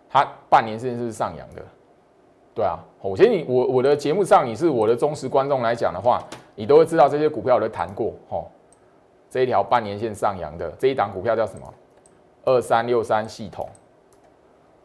[0.09, 1.61] 它半年线是上扬的。
[2.53, 6.23] 对啊，我觉得你我我的节目上你是我的忠实观众来讲的话，
[6.53, 8.45] 你都会知道这些股票我都谈过哦。
[9.33, 11.73] 这一条半年线上扬的这一档股票叫什么？
[12.45, 13.67] 二三六三系统，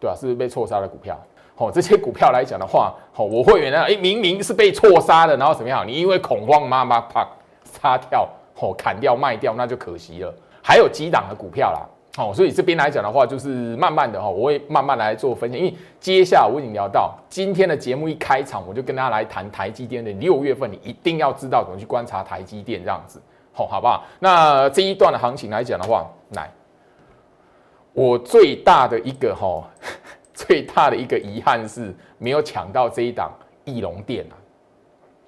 [0.01, 1.21] 对啊，是不是被错杀的股票？
[1.59, 5.87] 哦，这些股票来讲的话，哦，我会员呢，哎，明明是被错杀的，然后怎么样？
[5.87, 7.29] 你因为恐慌，妈妈啪
[7.63, 8.27] 杀掉，
[8.59, 10.35] 哦，砍掉卖掉，那就可惜了。
[10.63, 11.87] 还有几档的股票啦。
[12.17, 15.59] 哦，所以这边来讲的话，就是慢慢的哈，我会慢慢来做分享。
[15.59, 23.21] 因为接下来我已经聊到今天的节目一开场，我就跟大家来谈台积电的六月份，你一定要知道怎么去观察台积电这样子，
[23.59, 24.05] 好，好不好？
[24.21, 26.49] 那这一段的行情来讲的话，来，
[27.93, 29.69] 我最大的一个哈，
[30.33, 33.33] 最大的一个遗憾是没有抢到这一档
[33.65, 34.39] 翼龙电啊。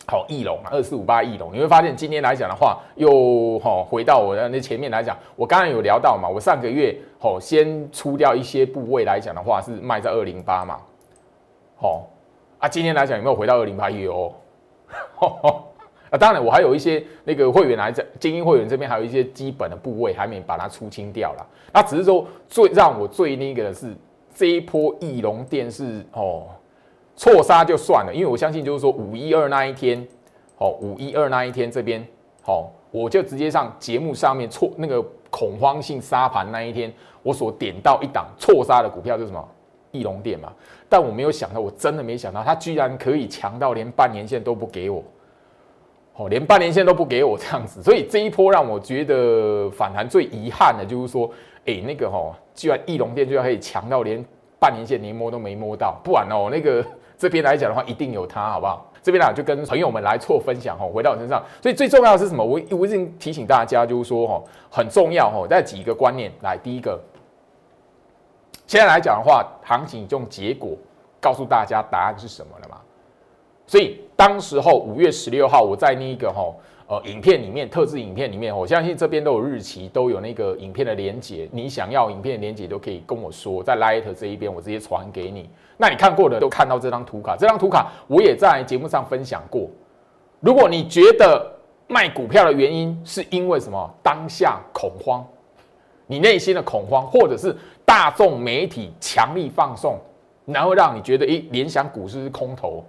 [0.06, 10.78] 好，翼龙啊，二四五八翼龙，你会发现今天来讲的话，又哈回到我的那前面来讲，我刚刚有聊到嘛，我上个月好先出掉一些部位来讲的话，是卖在二零八嘛，
[11.76, 12.08] 好
[12.60, 13.90] 啊，今天来讲有没有回到二零八？
[13.90, 14.32] 有，
[16.10, 23.94] 啊，当然我还有一些那个会员来讲，精英会员这边还有一些基本的部位还没把它出清掉了，那只是说最让我最那个的是
[24.34, 26.46] 这一波翼龙电视哦。
[27.16, 30.02] 错杀就算了，因为我相信就是说五一二那一天，
[30.56, 32.02] 哦，五一二那一天这边，
[32.42, 36.90] 好，我就直接上节目上面错那个恐慌性杀盘那一天，
[37.22, 39.48] 我所点到一档错杀的股票就是什么？
[39.92, 40.50] 翼龙电嘛。
[40.88, 45.04] 但我没有想到，我真的没想到，它居然可以强到连半年线都不给我，
[46.16, 47.82] 哦，连半年线都不给我这样子。
[47.82, 51.30] 所以这一波让我觉得反弹最遗憾的就是说，
[51.66, 54.24] 哎，那个哈，居然翼龙电居然可以强到连
[54.58, 56.84] 半年线连摸都没摸到，不然哦，那个。
[57.20, 58.90] 这边来讲的话，一定有它，好不好？
[59.02, 61.44] 这边呢就跟朋友们来做分享哈，回到我身上。
[61.60, 62.42] 所以最重要的是什么？
[62.42, 66.56] 我我已经提醒大家，就是说哈，很重要哈，在几个观念来。
[66.56, 66.98] 第一个，
[68.66, 70.70] 现在来讲的话，行情用结果
[71.20, 72.78] 告诉大家答案是什么了嘛？
[73.66, 76.54] 所以当时候五月十六号，我在那一个哈。
[76.88, 81.48] 呃，影片里面特制影片里面，我相信这边都有日期，都有那个影片的连接。
[81.52, 85.48] 你想要影片的连接都可以跟我说，在 Light 这一边我直接传给你。
[85.78, 89.70] 那你看过的都看到这张图卡，这张图卡我也在节目上分享过。
[90.40, 91.50] 如果你觉得
[91.86, 93.90] 卖股票的原因是因为什么？
[94.02, 95.24] 当下恐慌，
[96.06, 97.56] 你内心的恐慌，或者是
[97.86, 99.96] 大众媒体强力放送，
[100.44, 102.84] 然后让你觉得诶，联想股市是空头，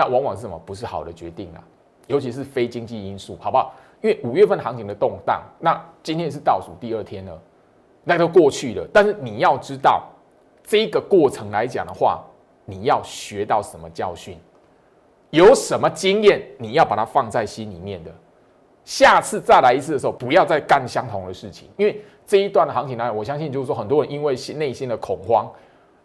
[0.00, 0.58] 那往往是什么？
[0.64, 1.62] 不是好的决定啊。
[2.06, 3.74] 尤其是非经济因素，好不好？
[4.00, 7.38] 因为五月份行情的动荡，那今天是倒数第二天了，
[8.02, 8.88] 那都过去了。
[8.92, 10.08] 但是你要知道，
[10.64, 12.24] 这个过程来讲的话，
[12.64, 14.38] 你要学到什么教训，
[15.28, 18.10] 有什么经验，你要把它放在心里面的。
[18.82, 21.68] 下次再来一次的时候，不要再干相同的事情。
[21.76, 25.48] 因为这一段的行情呢，我相信就是说，很多人因为内心的恐慌，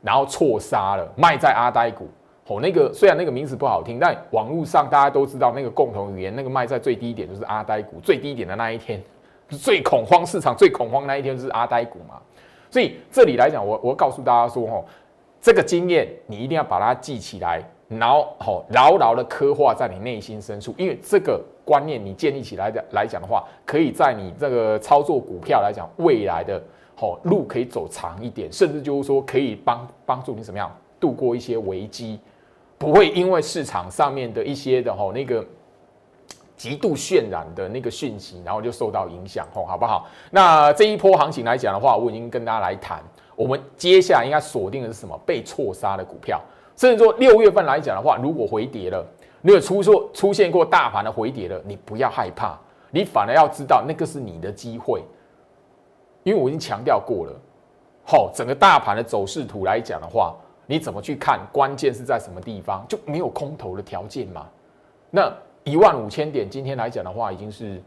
[0.01, 2.07] 然后错杀了卖在阿呆股。
[2.47, 9.01] 哦，那个虽然那个名字不好听，但网络上大家都知道那个共同语言，那个卖在最低点就是阿呆股，最低点的那一天，
[9.49, 12.21] 最恐慌市场最恐慌那一天就是阿呆股嘛。
[12.69, 14.85] 所以这里来讲，我我告诉大家说，哦，
[15.41, 26.61] 这个经验你一定要把它记起来，然后哦牢牢的刻画在你内心深处，因为这个观念你建立起来的来讲的话，可以在你这个操作股票来讲，未来的
[26.99, 32.19] 哦路可以走长一点，甚至就是说可以帮帮助你怎么样度过一些危机。
[32.77, 35.43] 不会因为市场上面的一些的吼那个
[36.57, 40.07] 极度渲染的那个讯息，然后就受到影响吼，好不好？
[40.31, 43.01] 那这一波行情来讲的话，我已经跟大家来谈，
[43.35, 45.19] 我们接下来应该锁定的是什么？
[45.25, 46.41] 被错杀的股票，
[46.75, 49.05] 甚至说六月份来讲的话，如果回跌了，
[49.41, 52.57] 你有出错出现过大盘的回跌了，你不要害怕，
[52.91, 55.01] 你反而要知道那个是你的机会，
[56.23, 57.33] 因为我已经强调过了，
[58.05, 60.35] 好，整个大盘的走势图来讲的话。
[60.67, 61.39] 你怎么去看？
[61.51, 62.85] 关键是在什么地方？
[62.87, 64.47] 就没有空头的条件嘛？
[65.11, 65.31] 那
[65.63, 67.81] 一万五千点，今天来讲的话，已经是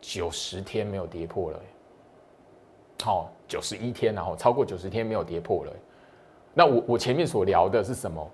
[0.00, 1.60] 九十天没有跌破了。
[3.02, 5.72] 好九十一天，然后超过九十天没有跌破了。
[6.54, 8.26] 那我我前面所聊的是什么？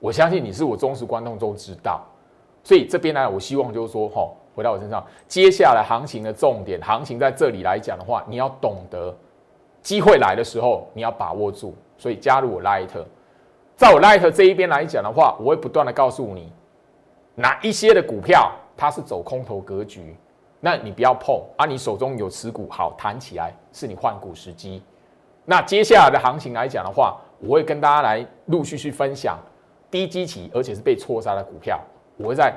[0.00, 2.04] 我相信你是我忠实观众都知道。
[2.62, 9.16] 所以这边呢，我希望就是说，哈，回到我身上，接下来行情的重点，行情在这里来讲的话，你要懂得
[9.80, 11.74] 机会来的时候，你要把握住。
[11.96, 12.90] 所以加入我 Light，
[13.78, 16.52] 在我 Light 这一边来讲的话，我会不断的告诉你
[17.36, 20.16] 哪一些的股票它是走空头格局，
[20.58, 21.64] 那你不要碰啊。
[21.64, 24.82] 你手中有持股，好弹起来是你换股时机。
[25.44, 29.38] 那接下来的行情来讲的话，我会跟大家来陆续去分享
[29.92, 31.80] 低基期而且是被错杀的股票。
[32.16, 32.52] 我会在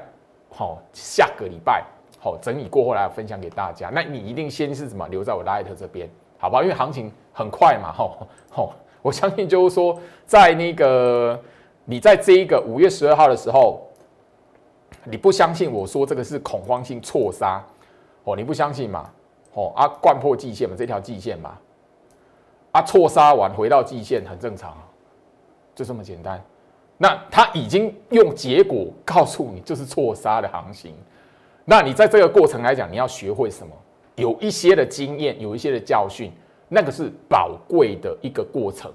[0.49, 1.85] 好下个礼拜
[2.19, 3.91] 好整理过后来分享给大家。
[3.93, 6.09] 那你一定先是什么留在我 Light 这边，
[6.39, 6.63] 好不好？
[6.63, 11.39] 因为行情很快嘛，吼吼，我相信就是说，在那个
[11.85, 13.87] 你在这一个五月十二号的时候，
[15.05, 17.63] 你不相信我说这个是恐慌性错杀
[18.23, 19.09] 哦，你不相信嘛？
[19.53, 21.57] 哦啊，贯破季线嘛，这条季线嘛，
[22.71, 24.77] 啊错杀完回到季线很正常，
[25.75, 26.41] 就这么简单。
[26.97, 30.93] 那他已经用结果告诉你，就是错杀的行情。
[31.65, 33.73] 那你在这个过程来讲，你要学会什么？
[34.15, 36.31] 有一些的经验，有一些的教训，
[36.73, 38.89] 那个是宝贵的一个过程。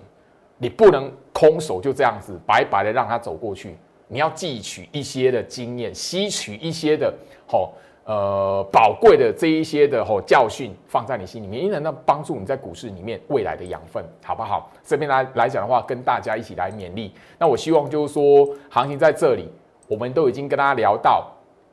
[0.57, 3.77] 你不能空手就这样子白白的让它走过去。
[4.09, 7.13] 你要汲取一些的经验，吸取一些的
[7.47, 7.75] 好。
[8.09, 14.71] 呃，宝贵的这一些的吼教训放在你心里面，因为那帮助你在股市里面未来的养分，好不好？
[14.85, 17.13] 这边来来讲的话，跟大家一起来勉励。
[17.37, 19.51] 那我希望就是说，行情在这里，
[19.89, 21.33] 我们都已经跟大家聊到，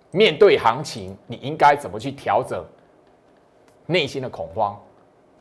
[0.09, 2.65] 面对行情，你应该怎么去调整
[3.85, 4.75] 内心的恐慌，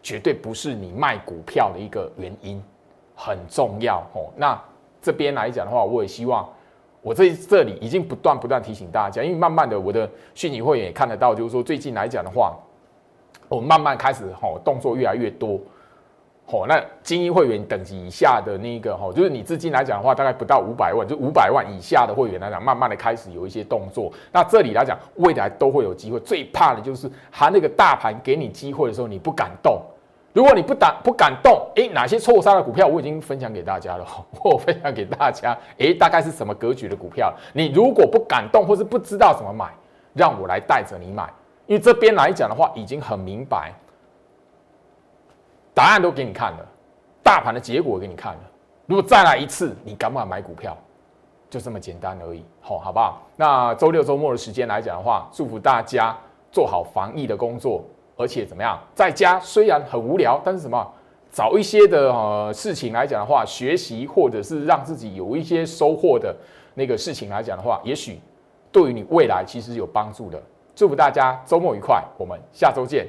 [0.02, 2.62] 绝对不是你卖股票的一个原因，
[3.14, 4.26] 很重要哦。
[4.36, 4.60] 那
[5.00, 6.48] 这边来讲的话，我也希望。
[7.04, 12.56] 我这这里已经不断不断提醒大家，因为慢慢的我的虚拟会员也看得到，就是说最近来讲的话，
[13.48, 15.58] 我慢慢开始吼动作越来越多，
[16.46, 24.12] 哦那精英会员等级以下的那个吼，就是你资金来讲的话，大概不到五百万，就五百万以下的会员来讲，慢慢的开始有一些动作。
[24.30, 26.20] 那这里来讲，未来都会有机会。
[26.20, 29.82] 最怕的就是还那个大盘给你机会的时候，你不敢动。
[30.32, 34.06] 如果你不敢不敢动，诶，哪些错杀的股票我已经分享给大家了，
[34.42, 37.32] 我分享给大家，诶，大概是什么格局的股票？
[37.52, 39.70] 你如果不敢动，或是不知道怎么买，
[40.14, 41.30] 让我来带着你买，
[41.66, 43.72] 因为这边来讲的话，已经很明白，
[45.74, 46.66] 答案都给你看了，
[47.22, 48.40] 大盘的结果给你看了。
[48.86, 50.76] 如果再来一次，你敢不敢买股票？
[51.50, 53.20] 就这么简单而已，好，好不好？
[53.36, 56.16] 那周六周末的时间来讲的话，祝福大家
[56.50, 57.84] 做好防疫的工作。
[58.16, 60.86] 而且怎么样，在家虽然很无聊，但是什么
[61.32, 66.34] 找一些的呃事情来讲的话，学习或者是让自己有一些收获的
[66.74, 68.20] 那个事情来讲的话，也许
[68.70, 70.40] 对于你未来其实有帮助的。
[70.74, 73.06] 祝福大家周末愉快，我们下周见。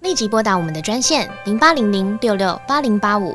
[0.00, 3.34] 立即拨打我们的专线零八零零六六八零八五。